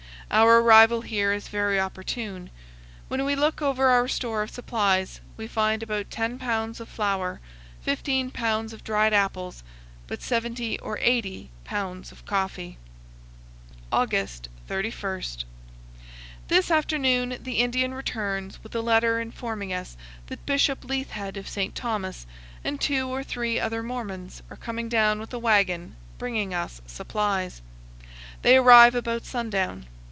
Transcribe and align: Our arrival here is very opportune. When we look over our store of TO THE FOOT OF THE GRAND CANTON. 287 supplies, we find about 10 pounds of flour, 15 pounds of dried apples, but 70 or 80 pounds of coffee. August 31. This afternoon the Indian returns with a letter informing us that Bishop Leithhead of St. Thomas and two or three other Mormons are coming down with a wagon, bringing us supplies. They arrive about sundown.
Our 0.33 0.59
arrival 0.61 1.01
here 1.01 1.33
is 1.33 1.49
very 1.49 1.77
opportune. 1.77 2.51
When 3.09 3.25
we 3.25 3.35
look 3.35 3.61
over 3.61 3.89
our 3.89 4.07
store 4.07 4.41
of 4.43 4.51
TO 4.51 4.55
THE 4.55 4.61
FOOT 4.61 4.63
OF 4.63 4.75
THE 4.75 4.79
GRAND 4.79 5.09
CANTON. 6.09 6.29
287 6.39 6.73
supplies, 6.77 6.77
we 6.77 6.77
find 6.77 6.77
about 6.77 6.77
10 6.79 6.79
pounds 6.79 6.79
of 6.79 6.87
flour, 6.87 7.41
15 7.81 8.31
pounds 8.31 8.71
of 8.71 8.83
dried 8.85 9.13
apples, 9.13 9.61
but 10.07 10.21
70 10.21 10.79
or 10.79 10.97
80 11.01 11.49
pounds 11.65 12.13
of 12.13 12.25
coffee. 12.25 12.77
August 13.91 14.47
31. 14.69 15.23
This 16.47 16.71
afternoon 16.71 17.35
the 17.41 17.57
Indian 17.59 17.93
returns 17.93 18.63
with 18.63 18.73
a 18.73 18.79
letter 18.79 19.19
informing 19.19 19.73
us 19.73 19.97
that 20.27 20.45
Bishop 20.45 20.85
Leithhead 20.85 21.35
of 21.35 21.49
St. 21.49 21.75
Thomas 21.75 22.25
and 22.63 22.79
two 22.79 23.09
or 23.09 23.21
three 23.25 23.59
other 23.59 23.83
Mormons 23.83 24.43
are 24.49 24.55
coming 24.55 24.87
down 24.87 25.19
with 25.19 25.33
a 25.33 25.39
wagon, 25.39 25.97
bringing 26.17 26.53
us 26.53 26.81
supplies. 26.87 27.61
They 28.43 28.55
arrive 28.55 28.95
about 28.95 29.25
sundown. 29.25 29.87